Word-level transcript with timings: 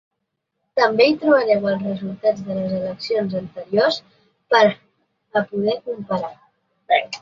També 0.79 1.05
hi 1.09 1.17
trobareu 1.23 1.67
els 1.73 1.83
resultats 1.89 2.41
de 2.49 2.57
les 2.61 2.75
eleccions 2.79 3.39
anteriors 3.43 4.03
per 4.57 4.67
a 4.69 5.49
poder 5.55 5.81
comparar. 5.89 6.39